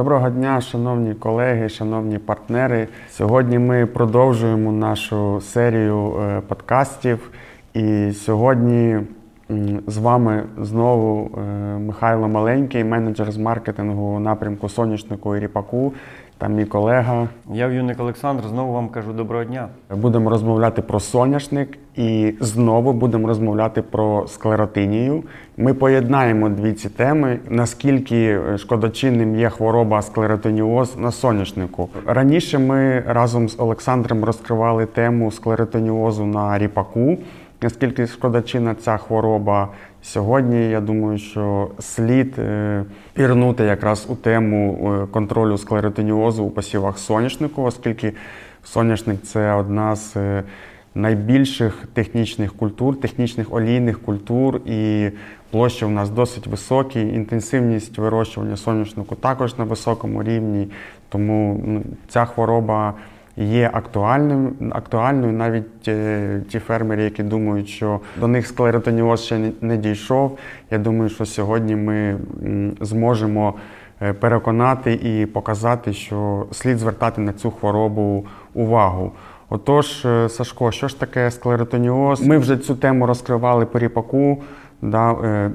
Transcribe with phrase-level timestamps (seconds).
[0.00, 2.88] Доброго дня, шановні колеги, шановні партнери.
[3.10, 7.30] Сьогодні ми продовжуємо нашу серію е, подкастів.
[7.74, 8.98] І сьогодні
[9.86, 11.40] з вами знову е,
[11.78, 15.92] Михайло Маленький, менеджер з маркетингу напрямку соняшнику і ріпаку
[16.40, 17.28] та мій колега.
[17.52, 18.42] Я В'юник Олександр.
[18.48, 19.68] Знову вам кажу доброго дня.
[19.90, 25.22] Будемо розмовляти про соняшник і знову будемо розмовляти про склеротинію.
[25.56, 27.38] Ми поєднаємо дві ці теми.
[27.48, 31.88] Наскільки шкодочинним є хвороба склеротиніоз на соняшнику.
[32.06, 37.18] Раніше ми разом з Олександром розкривали тему склеротиніозу на ріпаку.
[37.62, 39.68] Наскільки шкодочинна ця хвороба
[40.02, 46.98] сьогодні, я думаю, що слід е, пірнути якраз у тему е, контролю склеротиніозу у посівах
[46.98, 48.12] соняшнику, оскільки
[48.64, 50.42] соняшник це одна з е,
[50.94, 55.10] найбільших технічних культур, технічних олійних культур, і
[55.50, 57.00] площі у нас досить високі.
[57.00, 60.68] Інтенсивність вирощування соняшнику також на високому рівні.
[61.08, 62.94] Тому ну, ця хвороба
[63.36, 65.32] є актуальним, актуальною.
[65.32, 70.38] Навіть е, ті фермери, які думають, що до них склеротоніоз ще не дійшов.
[70.70, 72.16] Я думаю, що сьогодні ми
[72.80, 73.54] зможемо
[74.02, 79.12] е, переконати і показати, що слід звертати на цю хворобу увагу.
[79.48, 82.26] Отож, е, Сашко, що ж таке склеротоніоз?
[82.26, 84.42] Ми вже цю тему розкривали по ріпаку.
[84.82, 85.50] Да,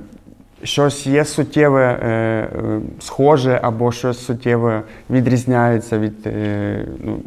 [0.65, 7.19] щось є суттєве е, е, схоже або щось суттєве відрізняється від е, ну,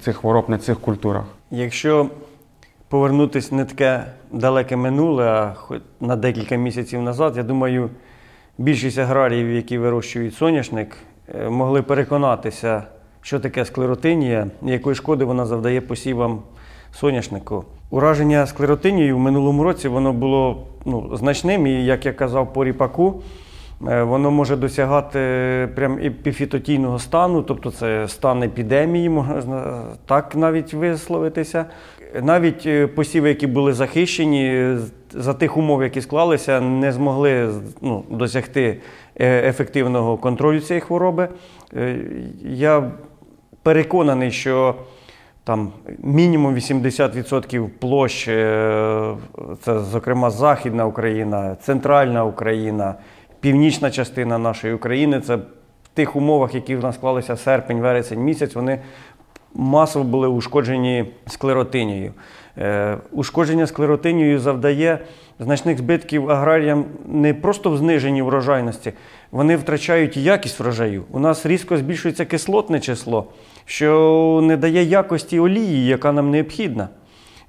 [0.00, 1.24] цих хвороб на цих культурах.
[1.50, 2.10] Якщо
[2.88, 7.90] повернутися не таке далеке минуле, а хоч на декілька місяців назад, я думаю,
[8.58, 10.96] більшість аграріїв, які вирощують соняшник,
[11.34, 12.82] е, могли переконатися,
[13.20, 16.42] що таке склеротинія якої шкоди вона завдає посівам
[16.92, 17.64] соняшнику.
[17.96, 23.22] Ураження склеротинією в минулому році воно було ну, значним, і як я казав по ріпаку,
[23.88, 25.18] е, воно може досягати
[25.74, 31.64] прям епіфітотійного стану, тобто це стан епідемії, можна так навіть висловитися.
[32.22, 34.76] Навіть е, посіви, які були захищені,
[35.10, 37.48] за тих умов, які склалися, не змогли
[37.80, 38.80] ну, досягти
[39.20, 41.28] е, ефективного контролю цієї хвороби.
[42.44, 42.90] Я
[43.62, 44.74] переконаний, що
[45.46, 49.14] там мінімум 80% площ, е,
[49.62, 52.94] це, зокрема, Західна Україна, Центральна Україна,
[53.40, 55.20] північна частина нашої України.
[55.20, 55.42] Це в
[55.94, 58.78] тих умовах, які в нас склалися серпень, вересень місяць, вони
[59.54, 62.12] масово були ушкоджені склеротинією.
[62.58, 64.98] Е, ушкодження склеротинією завдає
[65.38, 68.92] значних збитків аграріям не просто в зниженні врожайності,
[69.30, 71.04] вони втрачають якість врожаю.
[71.10, 73.26] У нас різко збільшується кислотне число
[73.66, 76.88] що не дає якості олії, яка нам необхідна.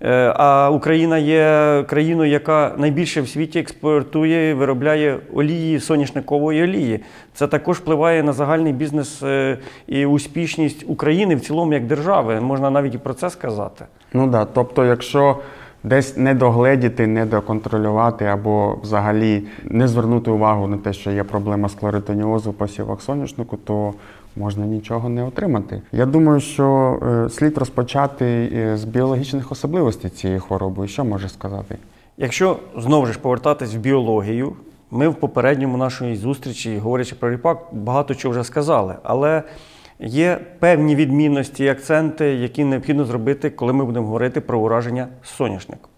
[0.02, 7.00] Е, а Україна є країною, яка найбільше в світі експортує, виробляє олії, соняшникової олії.
[7.34, 9.58] Це також впливає на загальний бізнес е,
[9.88, 12.42] і успішність України в цілому як держави.
[12.42, 13.86] Можна навіть і про це сказати.
[14.14, 14.46] Ну да.
[14.46, 15.38] тобто, якщо
[15.84, 21.70] десь не догледіти, не доконтролювати або взагалі не звернути увагу на те, що є проблема
[21.70, 23.94] склеротоніозу посівок соняшнику, то
[24.36, 25.82] можна нічого не отримати.
[25.92, 30.88] Я думаю, що е, слід розпочати е, з біологічних особливостей цієї хвороби.
[30.88, 31.78] Що можеш сказати?
[32.18, 34.54] Якщо знову ж повертатись в біологію,
[34.92, 39.44] ми в попередньому нашій зустрічі, говорячи про ріпак, багато чого вже сказали, але
[40.00, 45.90] є певні відмінності і акценти, які необхідно зробити, коли ми будемо говорити про ураження соняшнику.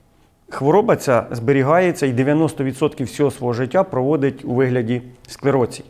[0.49, 5.83] Хвороба ця зберігається і 90% всього свого життя проводить у вигляді склероцій.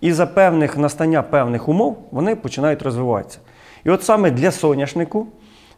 [0.00, 3.38] І за певних настання певних умов вони починають розвиватися.
[3.84, 5.26] І от саме для соняшнику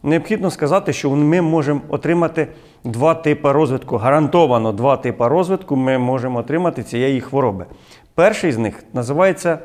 [0.02, 2.48] необхідно сказати, що ми можемо отримати
[2.84, 3.96] два типи розвитку.
[3.96, 7.66] Гарантовано два типи розвитку ми можемо отримати цієї хвороби.
[8.14, 9.58] Перший з них називається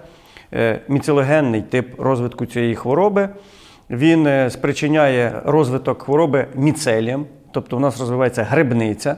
[0.87, 3.29] міцелогенний тип розвитку цієї хвороби.
[3.89, 9.18] Він е, спричиняє розвиток хвороби міцелієм, тобто у нас розвивається грибниця.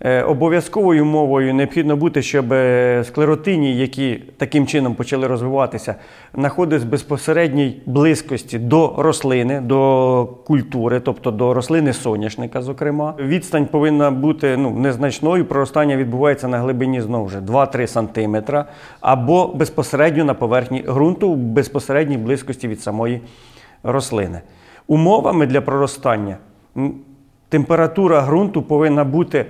[0.00, 5.94] Е, обов'язковою мовою необхідно бути, щоб е, склеротині, які таким чином почали розвиватися,
[6.34, 13.14] знаходились в безпосередній близькості до рослини, до культури, тобто до рослини соняшника, зокрема.
[13.18, 18.56] Відстань повинна бути ну, незначною, проростання відбувається на глибині знову ж 2-3 см,
[19.00, 23.20] або безпосередньо на поверхні ґрунту, в безпосередній близькості від самої
[23.82, 24.40] рослини.
[24.86, 26.36] Умовами для проростання
[27.48, 29.46] температура ґрунту повинна бути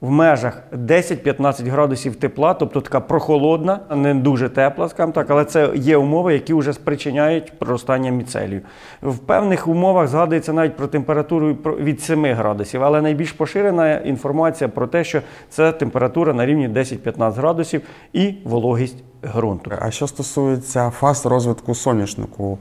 [0.00, 5.70] в межах 10-15 градусів тепла, тобто така прохолодна, не дуже тепла, скажімо так, але це
[5.74, 8.60] є умови, які вже спричиняють проростання міцелію.
[9.02, 14.86] В певних умовах згадується навіть про температуру від 7 градусів, але найбільш поширена інформація про
[14.86, 17.82] те, що це температура на рівні 10-15 градусів
[18.12, 19.04] і вологість
[19.34, 19.70] ґрунту.
[19.80, 22.58] А що стосується фаз розвитку соняшнику,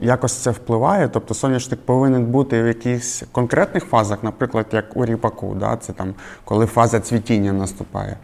[0.00, 1.08] якось це впливає?
[1.08, 5.76] Тобто соняшник повинен бути в якихось конкретних фазах, наприклад, як у ріпаку, да?
[5.76, 6.14] це там,
[6.44, 8.16] коли фаза цвітіння наступає.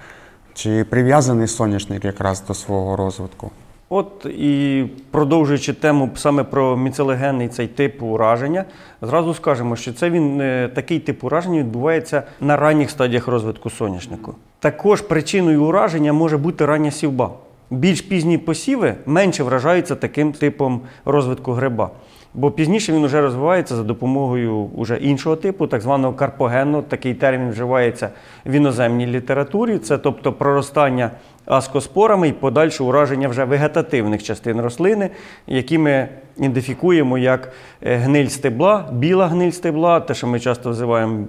[0.55, 3.51] Чи прив'язаний соняшник якраз до свого розвитку?
[3.89, 8.65] От і продовжуючи тему саме про міцелогенний цей тип ураження,
[9.03, 14.35] зразу скажемо, що це він е, такий тип ураження відбувається на ранніх стадіях розвитку соняшнику.
[14.61, 17.31] Також причиною ураження може бути рання сівба.
[17.71, 21.91] Більш пізні посіви менше вражаються таким типом розвитку гриба.
[22.37, 26.83] Бо пізніше він вже розвивається за допомогою уже іншого типу, так званого карпогенного.
[26.83, 28.09] Такий термін вживається
[28.47, 29.79] в іноземній літературі.
[29.79, 31.11] Це тобто проростання
[31.47, 35.11] аскоспорами і подальше ураження вже вегетативних частин рослини,
[35.47, 37.53] які ми ідентифікуємо як
[37.83, 41.25] е, гниль стебла, біла гниль стебла, те, що ми часто називаємо,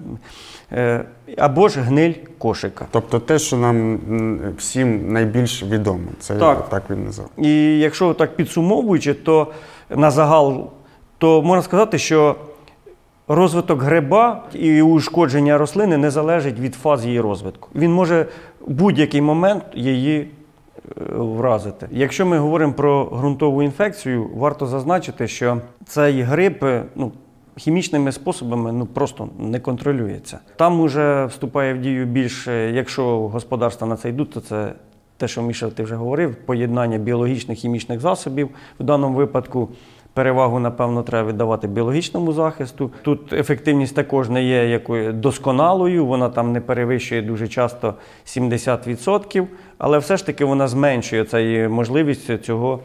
[0.71, 1.05] е,
[1.37, 2.85] або ж гниль кошика.
[2.91, 3.99] Тобто те, що нам
[4.57, 6.69] всім найбільш відомо, це Так.
[6.69, 7.31] так він називає.
[7.37, 9.47] І якщо так підсумовуючи, то
[9.89, 10.71] на загал,
[11.17, 12.35] то можна сказати, що
[13.27, 17.69] розвиток гриба і ушкодження рослини не залежить від фаз її розвитку.
[17.75, 18.25] Він може
[18.61, 20.27] в будь-який момент її е,
[21.15, 21.87] вразити.
[21.91, 27.11] Якщо ми говоримо про ґрунтову інфекцію, варто зазначити, що цей гриб е, ну,
[27.57, 30.39] хімічними способами ну, просто не контролюється.
[30.55, 34.73] Там уже вступає в дію більше, якщо господарства на це йдуть, то це
[35.17, 38.49] те, що Міша, ти вже говорив, поєднання біологічних хімічних засобів.
[38.79, 39.69] В даному випадку
[40.17, 42.91] перевагу, напевно, треба віддавати біологічному захисту.
[43.01, 47.93] Тут ефективність також не є якою досконалою, вона там не перевищує дуже часто
[48.25, 49.47] 70%,
[49.77, 52.79] але все ж таки вона зменшує цей можливість цього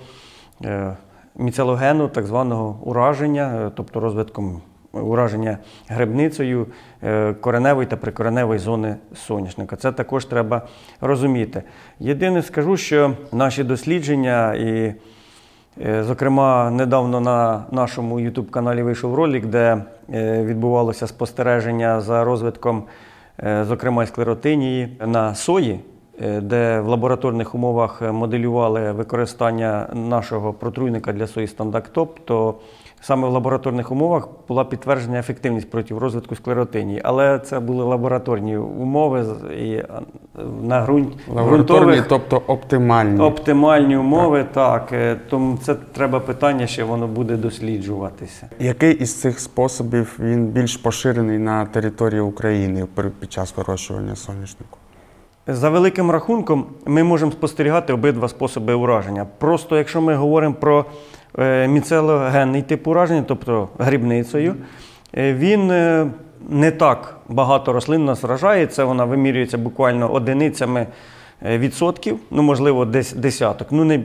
[0.64, 0.96] е,
[1.36, 4.60] міцелогену, так званого ураження, е, тобто розвитком
[4.92, 5.58] ураження
[5.88, 6.66] грибницею
[7.02, 9.76] е, кореневої та прикореневої зони соняшника.
[9.76, 10.68] Це також треба
[11.00, 11.62] розуміти.
[11.98, 14.94] Єдине скажу, що наші дослідження і Е,
[15.76, 19.84] Зокрема, недавно на нашому YouTube-каналі вийшов ролик, де
[20.14, 22.84] е, відбувалося спостереження за розвитком,
[23.42, 25.80] е, зокрема, склеротинії на сої,
[26.20, 32.54] е, де в лабораторних умовах моделювали використання нашого протруйника для сої стандарт топ, то
[33.02, 37.00] саме в лабораторних умовах була підтверджена ефективність проти розвитку склеротинії.
[37.04, 39.24] Але це були лабораторні умови
[39.60, 39.82] і
[40.62, 43.20] на ґрунт Лабораторні, тобто оптимальні.
[43.20, 44.88] Оптимальні умови, так.
[44.92, 48.48] е, Тому це треба питання, ще воно буде досліджуватися.
[48.58, 54.78] Який із цих способів він більш поширений на території України при- під час вирощування соняшнику?
[55.46, 59.26] За великим рахунком, ми можемо спостерігати обидва способи ураження.
[59.38, 60.84] Просто якщо ми говоримо про е,
[61.68, 64.56] міцелогенний тип ураження, тобто грибницею,
[65.16, 66.06] е, він е,
[66.48, 68.66] не так багато рослин нас вражає.
[68.66, 70.86] Це вона вимірюється буквально одиницями
[71.46, 73.98] е, відсотків, ну можливо, десь десяток, ну не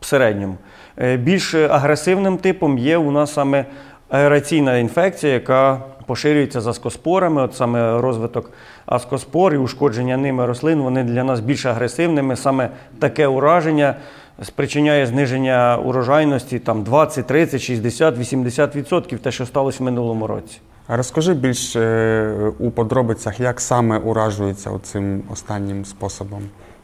[0.00, 0.56] в середньому.
[0.98, 3.64] Е, Більш агресивним типом є у нас саме
[4.08, 7.42] аераційна інфекція, яка поширюється з аскоспорами.
[7.42, 8.50] От саме розвиток
[8.86, 12.36] аскоспор і ушкодження ними рослин, вони для нас більш агресивними.
[12.36, 13.94] Саме таке ураження
[14.42, 20.60] спричиняє зниження урожайності там 20, 30, 60, 80 відсотків, те, що сталося в минулому році.
[20.86, 26.42] А розкажи більш е, у подробицях, як саме уражується цим останнім способом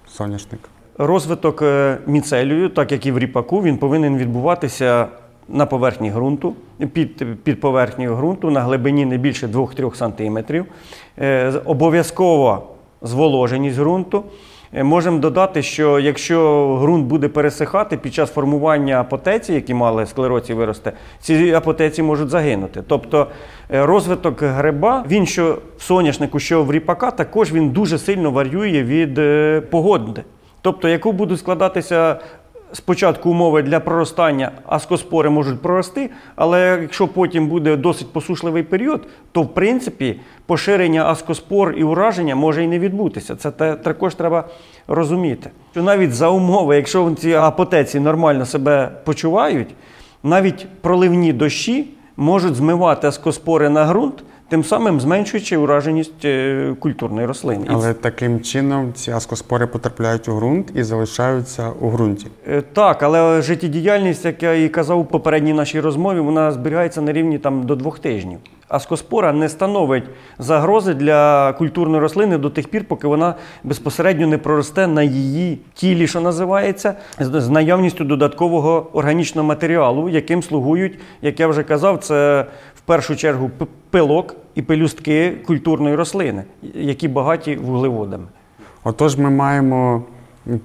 [0.09, 0.61] соняшник?
[0.99, 5.09] Розвиток е, міцелію, так як і в ріпаку, він повинен відбуватися
[5.49, 6.55] на поверхні ґрунту,
[6.93, 10.65] під, під поверхнею ґрунту на глибині не більше 2-3 см.
[11.19, 12.63] Е, Обов'язково
[13.03, 14.25] зволоженість ґрунту.
[14.75, 20.55] Е, Можемо додати, що якщо ґрунт буде пересихати під час формування апотецій, які мали склероці
[20.55, 22.83] виросте, ці апотеції можуть загинути.
[22.87, 23.27] Тобто
[23.73, 28.83] е, розвиток гриба, він що в соняшнику, що в ріпака, також він дуже сильно варює
[28.83, 30.23] від е, погоди.
[30.63, 32.21] Тобто, яку будуть складатися
[32.73, 39.43] спочатку умови для проростання, аскоспори можуть прорости, але якщо потім буде досить посушливий період, то
[39.43, 43.37] в принципі поширення аскоспор і ураження може і не відбутися.
[43.37, 44.45] Це також треба
[44.89, 45.51] розуміти.
[45.73, 49.69] Що навіть за умови, якщо ці апотеці нормально себе почувають,
[50.23, 51.85] навіть проливні дощі
[52.17, 57.67] можуть змивати аскоспори на ґрунт, тим самим зменшуючи ураженість е, культурної рослини.
[57.69, 62.27] Але таким чином ці аскоспори потрапляють у ґрунт і залишаються у ґрунті.
[62.49, 67.13] Е, Так, але життєдіяльність, як я і казав у попередній нашій розмові, вона зберігається на
[67.13, 68.39] рівні там до двох тижнів.
[68.69, 70.05] аскоспора не становить
[70.39, 76.07] загрози для культурної рослини до тих пір, поки вона безпосередньо не проросте на її тілі,
[76.07, 82.47] що називається, з наявністю додаткового органічного матеріалу, яким слугують, як я вже казав, це
[82.91, 83.51] першу чергу
[83.91, 86.45] пилок і пелюстки культурної рослини,
[86.75, 88.25] які багаті вуглеводами.
[88.85, 90.05] Отож, ми маємо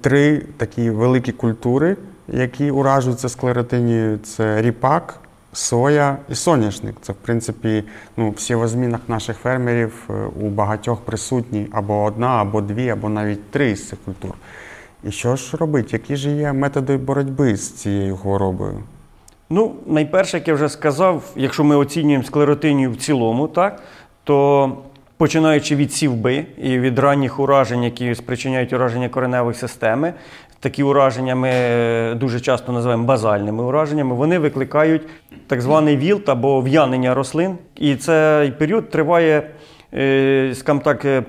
[0.00, 1.96] три такі великі культури,
[2.28, 4.18] які уражуються склеротинією.
[4.18, 5.20] Це ріпак,
[5.52, 6.96] соя і соняшник.
[7.00, 7.84] Це, в принципі,
[8.16, 13.08] ну, всі в змінах наших фермерів е, у багатьох присутні або одна, або дві, або
[13.08, 14.34] навіть три з цих культур.
[15.04, 15.88] І що ж робити?
[15.92, 18.78] Які ж є методи боротьби з цією хворобою?
[19.50, 23.82] Ну, найперше, як я вже сказав, якщо ми оцінюємо склеротинію в цілому, так,
[24.24, 24.72] то
[25.16, 30.14] починаючи від сівби і від ранніх уражень, які спричиняють ураження кореневої системи,
[30.60, 35.02] такі ураження ми е, дуже часто називаємо базальними ураженнями, вони викликають
[35.46, 37.58] так званий вілт або в'янення рослин.
[37.76, 39.50] І цей період триває,
[39.94, 41.22] е, скажімо так, е,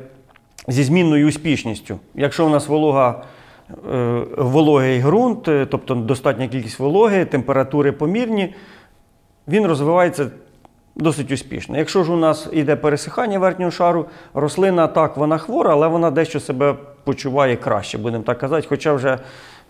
[0.67, 1.99] зі змінною успішністю.
[2.15, 3.23] Якщо у нас волога
[4.37, 8.55] вологий ґрунт, е, тобто достатня кількість вологи, температури помірні,
[9.47, 10.29] він розвивається
[10.95, 11.77] досить успішно.
[11.77, 16.39] Якщо ж у нас йде пересихання верхнього шару, рослина так, вона хвора, але вона дещо
[16.39, 18.67] себе почуває краще, будемо так казати.
[18.69, 19.19] Хоча вже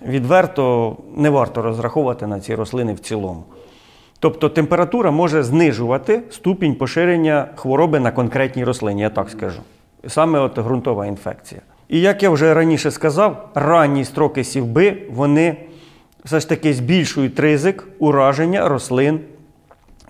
[0.07, 3.43] відверто не варто розраховувати на ці рослини в цілому.
[4.19, 9.61] Тобто температура може знижувати ступінь поширення хвороби на конкретній рослині, я так скажу.
[10.07, 11.61] Саме от ґрунтова інфекція.
[11.89, 15.55] І як я вже раніше сказав, ранні строки сівби вони
[16.25, 19.19] все ж таки збільшують ризик ураження рослин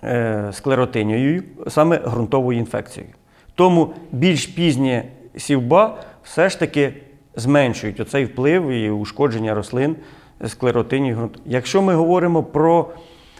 [0.04, 3.12] е, склеротинією, саме ґрунтовою інфекцією.
[3.54, 5.02] Тому більш пізня
[5.36, 6.92] сівба все ж таки
[7.36, 9.96] зменшують оцей вплив і ушкодження рослин
[10.46, 11.40] склеротинією ґрунту.
[11.46, 12.90] Якщо ми говоримо про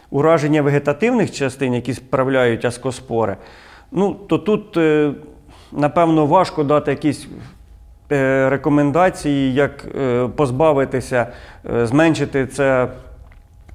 [0.09, 3.37] ураження вегетативних частин, які справляють аскоспори,
[3.91, 5.11] ну, то тут, е,
[5.71, 7.27] напевно, важко дати якісь
[8.49, 11.27] рекомендації, як е, позбавитися,
[11.75, 12.87] е, зменшити це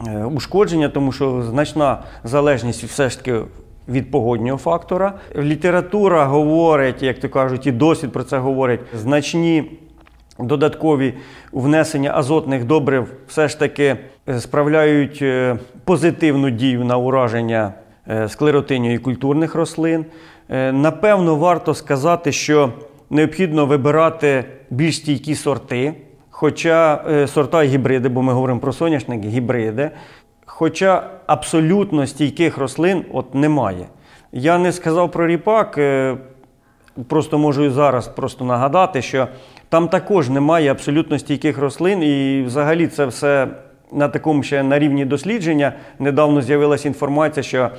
[0.07, 3.41] е, ушкодження, тому що значна залежність все ж таки
[3.89, 5.13] від погоднього фактора.
[5.37, 9.71] Література говорить, як то кажуть, і досвід про це говорить, значні
[10.39, 11.15] додаткові
[11.53, 13.97] внесення азотних добрив все ж таки
[14.29, 17.73] е, справляють е, позитивну дію на ураження
[18.09, 20.05] е, склеротинію і культурних рослин.
[20.49, 22.73] Е, Напевно, варто сказати, що
[23.15, 25.95] необхідно вибирати більш стійкі сорти,
[26.31, 29.91] хоча е, сорта гібриди, бо ми говоримо про соняшник, гібриди.
[30.47, 33.87] Хоча абсолютно стійких рослин от немає.
[34.33, 36.17] Я не сказав про ріпак, е,
[37.09, 39.29] просто можу і зараз просто нагадати, що
[39.69, 43.49] там також немає абсолютно стійких рослин, і взагалі це все
[43.93, 45.73] на такому ще на рівні дослідження.
[45.99, 47.71] Недавно з'явилася інформація, що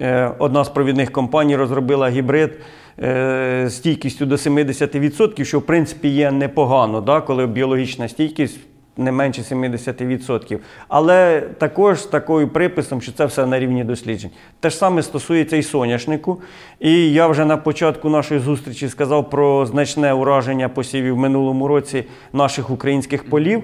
[0.00, 2.60] е, одна з провідних компаній розробила гібрид
[3.02, 8.58] е, стійкістю до 70%, що в принципі є непогано, да, коли біологічна стійкість
[8.96, 10.58] не менше 70%.
[10.88, 14.30] Але також з такою приписом, що це все на рівні досліджень.
[14.60, 16.40] Те ж саме стосується і соняшнику.
[16.80, 22.04] І я вже на початку нашої зустрічі сказав про значне ураження посівів в минулому році
[22.32, 23.62] наших українських полів.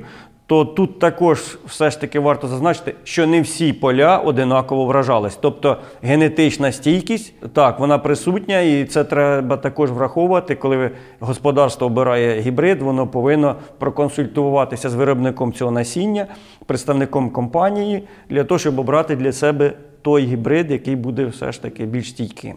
[0.50, 5.38] То тут також все ж таки варто зазначити, що не всі поля одинаково вражались.
[5.40, 10.54] Тобто генетична стійкість, так, вона присутня, і це треба також враховувати.
[10.54, 10.90] Коли
[11.20, 16.26] господарство обирає гібрид, воно повинно проконсультуватися з виробником цього насіння,
[16.66, 21.84] представником компанії, для того, щоб обрати для себе той гібрид, який буде все ж таки
[21.84, 22.56] більш стійким.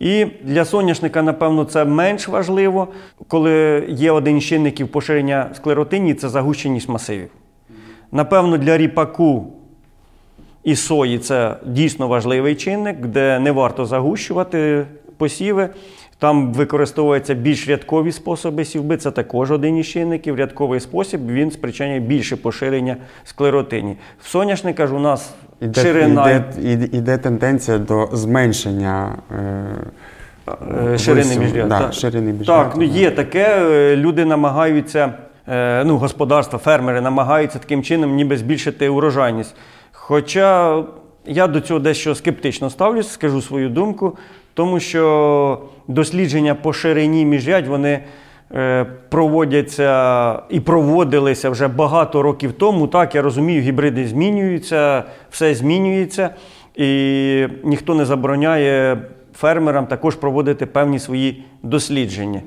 [0.00, 2.88] І для соняшника, напевно, це менш важливо,
[3.28, 7.30] коли є один з чинників поширення склеротинії це загущеність масивів.
[8.12, 9.52] Напевно, для ріпаку
[10.64, 14.86] і сої це дійсно важливий чинник, де не варто загущувати
[15.16, 15.68] посіви.
[16.18, 20.36] Там використовуються більш рядкові способи сівби, це також один із чинників.
[20.36, 23.96] Рядковий спосіб він спричиняє більше поширення склеротині.
[24.20, 26.30] В соняшника ж у нас Іде, ширина.
[26.30, 29.64] іде, іде, іде тенденція до зменшення е,
[30.92, 31.68] Е, Ширини міжряд.
[31.68, 31.92] Да, так.
[31.92, 32.46] ширини міжряд.
[32.46, 33.58] Так, ну є таке.
[33.60, 35.12] е, Люди намагаються,
[35.48, 39.54] е, ну, господарства, фермери намагаються таким чином ніби збільшити урожайність.
[39.92, 40.82] Хоча
[41.26, 44.16] я до цього дещо скептично ставлюсь, скажу свою думку,
[44.54, 48.02] тому що дослідження по ширині міжрядь вони е,
[49.08, 52.86] проводяться і проводилися вже багато років тому.
[52.86, 56.30] Так, я розумію, гібриди змінюються, все змінюється,
[56.74, 58.98] і ніхто не забороняє
[59.34, 62.40] фермерам також проводити певні свої дослідження.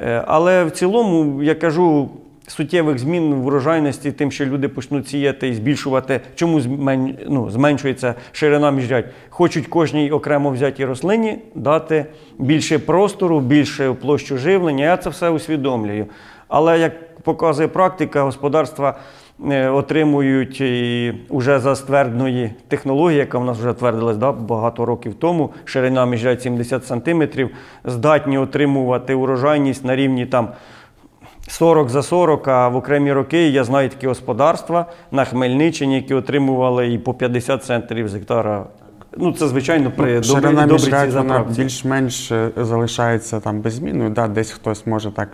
[0.00, 2.10] Е, Але в цілому, я кажу,
[2.50, 6.20] суттєвих змін в урожайності, тим, що люди почнуть сіяти і збільшувати.
[6.34, 9.04] Чому змен, ну, зменшується ширина міжрядь?
[9.28, 12.06] Хочуть кожній окремо взятій рослині дати
[12.38, 14.84] більше простору, більше площу живлення.
[14.84, 16.06] Я це все усвідомлюю.
[16.48, 18.98] Але як показує практика, господарства
[19.50, 25.14] е, отримують і уже за ствердної технології, яка в нас вже твердилась да, багато років
[25.14, 27.22] тому, ширина міжрядь 70 см,
[27.84, 30.48] здатні отримувати урожайність на рівні там
[31.48, 36.92] 40 за 40, а в окремі роки я знаю такі господарства на Хмельниччині, які отримували
[36.92, 38.66] і по 50 центрів з гектара.
[39.16, 44.10] Ну, це, звичайно, при Ну, добрій, добрій міжрядь, цій вона більш-менш е, залишається там беззмінною.
[44.10, 45.28] Да, десь хтось може так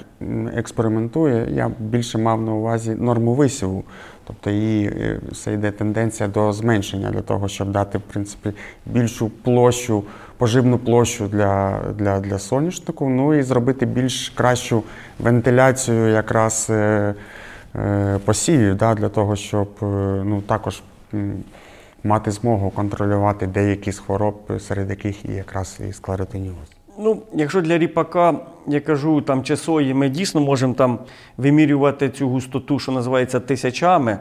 [0.56, 1.48] експериментує.
[1.50, 3.84] Я більше мав на увазі норму висіву.
[4.26, 8.52] Тобто її е, все йде тенденція до зменшення для того, щоб дати в принципі
[8.86, 10.04] більшу площу,
[10.38, 14.82] поживну площу для, для, для соняшнику, ну і зробити більш кращу
[15.18, 17.14] вентиляцію якраз е,
[17.76, 19.86] е, посівів, да, для того, щоб е,
[20.24, 20.82] ну, також.
[22.06, 26.74] Мати змогу контролювати деякі з хвороб, серед яких і якраз і склеротиніоз.
[26.98, 28.34] Ну, якщо для ріпака,
[28.66, 29.56] я кажу, там чи
[29.94, 30.98] ми дійсно можемо там
[31.36, 34.18] вимірювати цю густоту, що називається тисячами,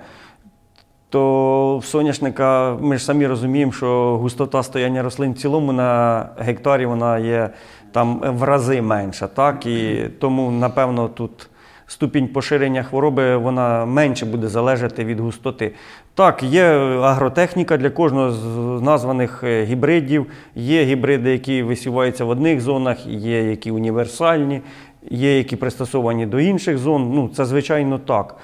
[1.13, 6.85] то в соняшника ми ж самі розуміємо, що густота стояння рослин в цілому на гектарі
[6.85, 7.49] вона є
[7.91, 9.27] там в рази менша.
[9.27, 9.65] Так?
[9.65, 11.49] І тому, напевно, тут
[11.87, 15.73] ступінь поширення хвороби вона менше буде залежати від густоти.
[16.15, 16.63] Так, є
[17.01, 20.25] агротехніка для кожного з названих е, гібридів.
[20.55, 24.61] Є гібриди, які висіваються в одних зонах, є які універсальні,
[25.09, 27.11] є які пристосовані до інших зон.
[27.13, 28.35] Ну, це звичайно так.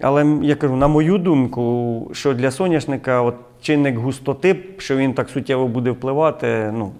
[0.00, 5.28] Але я кажу, на мою думку, що для соняшника от, чинник густоти, що він так
[5.28, 6.92] суттєво буде впливати, ну,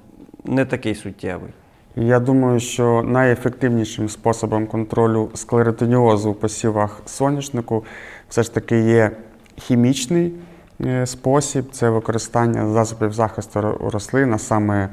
[0.44, 1.50] не такий суттєвий.
[1.96, 7.84] Я думаю, що найефективнішим способом контролю склеротиніозу в посівах соняшнику
[8.28, 9.10] все ж таки є
[9.56, 10.32] хімічний
[10.80, 14.88] е, спосіб це використання засобів захисту ро- рослин, а саме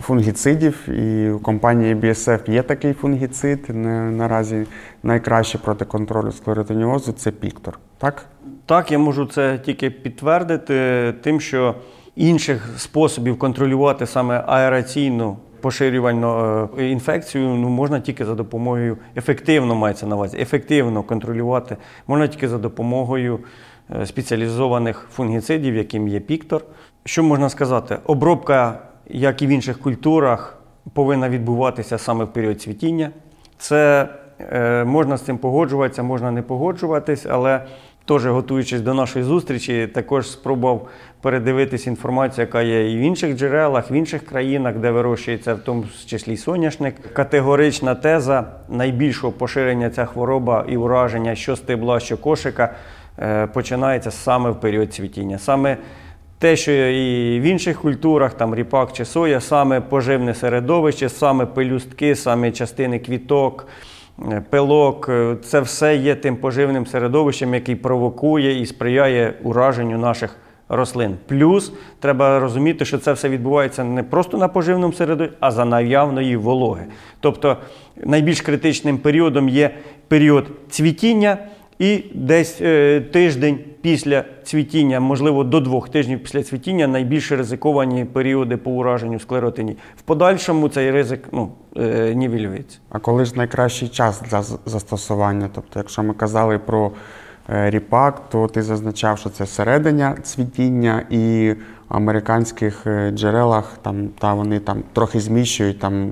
[0.00, 0.88] фунгіцидів.
[0.88, 3.64] І у компанії BSF є такий фунгіцид.
[3.68, 4.66] на- Наразі
[5.02, 7.78] найкращий проти контролю склеротиніозу це Піктор.
[7.98, 8.24] Так?
[8.66, 11.74] Так, я можу це тільки підтвердити тим, що
[12.16, 20.06] інших способів контролювати саме аераційну поширювальну е, інфекцію ну, можна тільки за допомогою ефективно мається
[20.06, 23.38] на увазі, ефективно контролювати можна тільки за допомогою
[24.00, 26.64] е, спеціалізованих фунгіцидів, яким є піктор.
[27.04, 27.98] Що можна сказати?
[28.06, 30.62] Обробка, як і в інших культурах,
[30.92, 33.10] повинна відбуватися саме в період цвітіння.
[33.58, 34.08] Це
[34.40, 37.60] е, можна з цим погоджуватися, можна не погоджуватись, але
[38.04, 40.88] теж готуючись до нашої зустрічі, також спробував
[41.20, 45.84] передивитись інформацію, яка є і в інших джерелах, в інших країнах, де вирощується, в тому
[46.06, 47.12] числі соняшник.
[47.12, 52.74] Категорична теза найбільшого поширення ця хвороба і ураження що стебла, що кошика
[53.18, 55.38] е, починається саме в період цвітіння.
[55.38, 55.76] Саме
[56.42, 62.16] те, що і в інших культурах, там ріпак чи соя, саме поживне середовище, саме пелюстки,
[62.16, 63.66] саме частини квіток,
[64.32, 70.36] е, пилок, е, це все є тим поживним середовищем, який провокує і сприяє ураженню наших
[70.68, 71.16] рослин.
[71.26, 76.36] Плюс треба розуміти, що це все відбувається не просто на поживному середовищі, а за наявної
[76.36, 76.84] вологи.
[77.20, 77.56] Тобто
[77.96, 79.70] найбільш критичним періодом є
[80.08, 81.38] період цвітіння.
[81.82, 88.56] І десь е, тиждень після цвітіння, можливо, до двох тижнів після цвітіння, найбільш ризиковані періоди
[88.56, 89.76] по ураженню склеротині.
[89.96, 92.78] В подальшому цей ризик ну, е, нівелюється.
[92.90, 95.48] А коли ж найкращий час для застосування?
[95.54, 96.90] Тобто, якщо ми казали про
[97.50, 101.54] е, ріпак, то ти зазначав, що це середина цвітіння і
[101.88, 106.10] в американських е, джерелах там, та вони там трохи зміщують там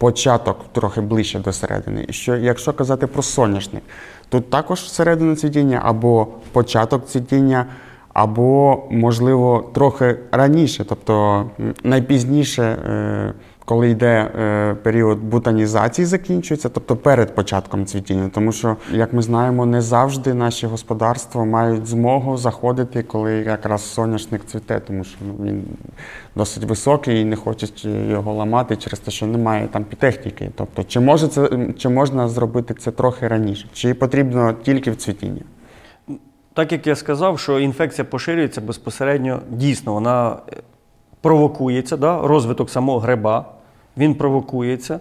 [0.00, 2.04] початок трохи ближче до середини.
[2.08, 3.82] І що, якщо казати про соняшник,
[4.28, 7.66] тут також середина цвітіння або початок цвітіння,
[8.12, 11.44] або, можливо, трохи раніше, тобто
[11.84, 13.32] найпізніше, е,
[13.70, 18.30] коли йде е, період бутанізації, закінчується, тобто перед початком цвітіння.
[18.34, 24.44] Тому що, як ми знаємо, не завжди наші господарства мають змогу заходити, коли якраз соняшник
[24.44, 25.64] цвіте, тому що він
[26.36, 30.50] досить високий і не хочуть його ламати через те, що немає там техніки.
[30.54, 35.42] Тобто, чи може це чи можна зробити це трохи раніше, чи потрібно тільки в цвітінні?
[36.54, 40.56] Так як я сказав, що інфекція поширюється безпосередньо, дійсно, вона е,
[41.20, 42.20] провокується, да?
[42.22, 43.59] розвиток самого гриба,
[44.00, 45.00] він провокується.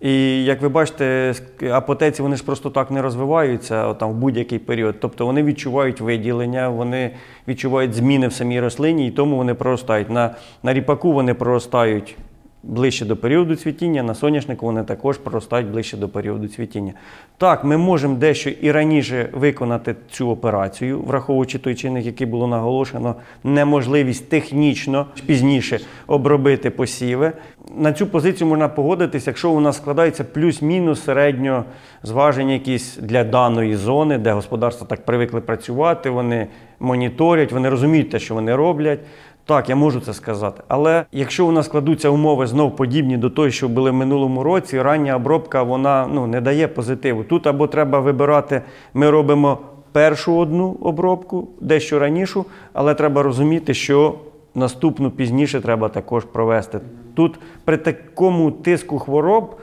[0.00, 1.34] І як ви бачите,
[1.72, 4.94] апотеці вони ж просто так не розвиваються там, в будь-який період.
[5.00, 7.10] Тобто вони відчувають виділення, вони
[7.48, 10.10] відчувають зміни в самій рослині, і тому вони проростають.
[10.10, 12.16] На, на ріпаку вони проростають
[12.62, 16.92] ближче до періоду цвітіння, на соняшнику вони також проростають ближче до періоду цвітіння.
[17.38, 23.14] Так, ми можемо дещо і раніше виконати цю операцію, враховуючи той чинник, який було наголошено,
[23.44, 27.32] неможливість технічно пізніше обробити посіви.
[27.76, 31.64] На цю позицію можна погодитися, якщо у нас складається плюс-мінус середньо
[32.02, 36.46] зважені якісь для даної зони, де господарства так привикли працювати, вони
[36.80, 39.00] моніторять, вони розуміють те, що вони роблять.
[39.44, 40.62] Так, я можу це сказати.
[40.68, 44.82] Але якщо у нас складуться умови знов подібні до того, що були в минулому році,
[44.82, 47.24] рання обробка вона ну, не дає позитиву.
[47.24, 48.62] Тут або треба вибирати,
[48.94, 49.58] ми робимо
[49.92, 54.14] першу одну обробку, дещо ранішу, але треба розуміти, що
[54.54, 56.80] наступну пізніше треба також провести.
[57.14, 59.56] Тут при такому тиску хвороб.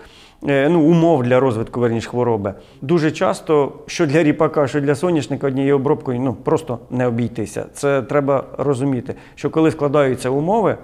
[0.47, 2.53] Е, ну, умов для розвитку верніше хвороби.
[2.81, 7.65] Дуже часто, що для ріпака, що для соняшника однією обробкою ну, просто не обійтися.
[7.73, 10.77] Це треба розуміти, що коли складаються умови,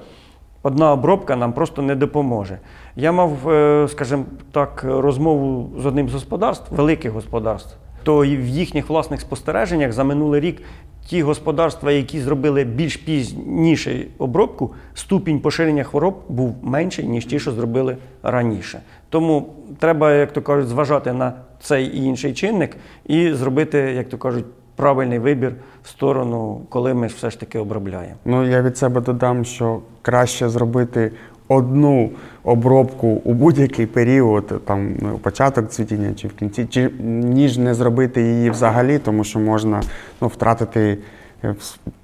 [0.63, 2.59] одна обробка нам просто не допоможе.
[2.95, 8.89] Я мав, е, скажімо так, розмову з одним з господарств, великих господарств, то в їхніх
[8.89, 10.61] власних спостереженнях за минулий рік
[11.07, 17.51] ті господарства, які зробили більш пізніше обробку, ступінь поширення хвороб був менший, ніж ті, що
[17.51, 18.81] зробили раніше.
[19.15, 19.49] Тому
[19.80, 24.45] треба, як то кажуть, зважати на цей і інший чинник і зробити, як то кажуть,
[24.75, 28.15] правильний вибір в сторону, коли ми ж все ж таки обробляємо.
[28.25, 31.12] Ну я від себе додам, що краще зробити
[31.47, 32.10] одну
[32.43, 38.21] обробку у будь-який період, там ну, початок цвітіння чи в кінці, чи ніж не зробити
[38.21, 39.82] її взагалі, тому що можна
[40.21, 40.97] ну, втратити
[41.43, 41.56] е,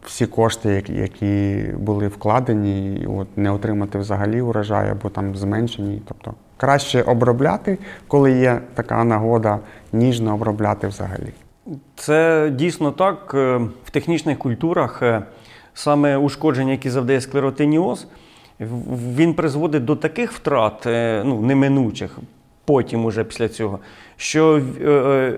[0.05, 6.01] всі кошти, які були вкладені, і от не отримати взагалі урожай або там зменшені.
[6.07, 9.59] Тобто краще обробляти, коли є така нагода,
[9.93, 11.33] ніж не обробляти взагалі.
[11.95, 13.31] Це дійсно так.
[13.33, 15.21] Е, в технічних культурах е,
[15.73, 18.07] саме ушкодження, які завдає склеротиніоз,
[19.15, 22.19] він призводить до таких втрат, е, ну, неминучих,
[22.65, 23.79] потім уже після цього,
[24.17, 24.61] що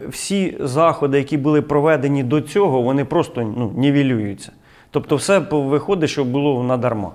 [0.10, 4.52] всі заходи, які були проведені до цього, вони просто ну, нівелюються.
[4.92, 7.12] Тобто, все виходить, що було надарма.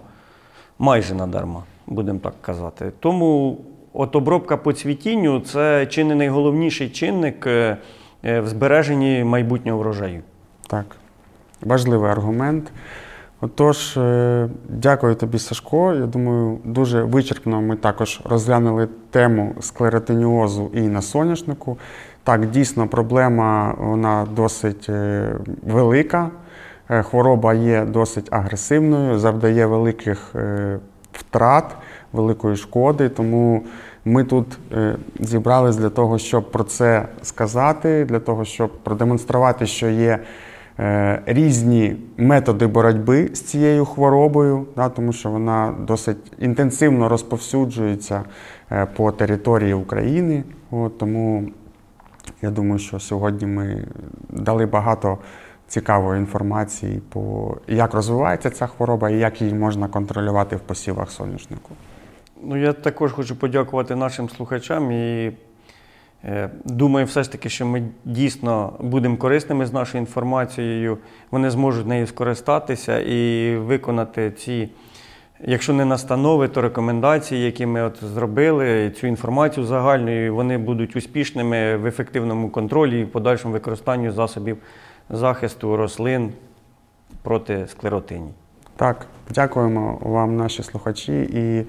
[0.78, 2.92] Майже надарма, будемо так казати.
[3.00, 3.58] Тому
[3.98, 7.76] от обробка по цвітінню це чи не найголовніший чинник е,
[8.24, 10.22] е, в збереженні майбутнього врожаю.
[10.66, 10.84] Так,
[11.62, 12.72] важливий аргумент.
[13.40, 15.94] Отож, е, дякую тобі, Сашко.
[15.94, 21.78] Я думаю, дуже вичерпно ми також розглянули тему склеротиніозу і на соняшнику.
[22.24, 24.88] Так, дійсно, проблема вона досить
[25.62, 26.30] велика.
[26.88, 30.34] Хвороба є досить агресивною, завдає великих
[31.12, 31.76] втрат,
[32.12, 33.08] великої шкоди.
[33.08, 33.62] Тому
[34.04, 39.88] ми тут е, зібрались для того, щоб про це сказати, для того, щоб продемонструвати, що
[39.88, 40.18] є
[40.78, 44.66] е, різні методи боротьби з цією хворобою,
[44.96, 48.22] тому що вона досить інтенсивно розповсюджується
[48.72, 50.44] е, по території України.
[50.98, 51.48] Тому
[52.42, 53.84] я думаю, що сьогодні ми
[54.30, 55.18] дали багато
[55.68, 61.70] цікавої інформації, по як розвивається ця хвороба і як її можна контролювати в посівах соняшнику.
[62.42, 65.32] Ну, я також хочу подякувати нашим слухачам і
[66.24, 70.98] е, думаю, все ж таки, що ми дійсно будемо корисними з нашою інформацією.
[71.30, 74.68] Вони зможуть нею скористатися і виконати ці,
[75.44, 81.76] якщо не настанови, то рекомендації, які ми от зробили, цю інформацію загальною, вони будуть успішними
[81.76, 84.56] в ефективному контролі і в подальшому використанні засобів
[85.10, 86.32] захисту рослин
[87.22, 88.30] проти склеротиній.
[88.76, 91.20] Так, дякуємо вам, наші слухачі.
[91.22, 91.66] І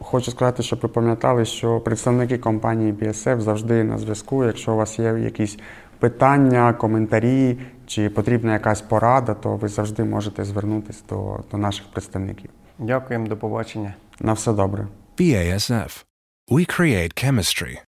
[0.00, 4.44] хочу сказати, щоб ви пам'ятали, що представники компанії BSF завжди на зв'язку.
[4.44, 5.58] Якщо у вас є якісь
[5.98, 12.50] питання, коментарі чи потрібна якась порада, то ви завжди можете звернутися до, до наших представників.
[12.78, 13.94] Дякуємо, до побачення.
[14.20, 14.88] На все добре.
[15.18, 16.04] BASF.
[16.50, 17.91] We create chemistry.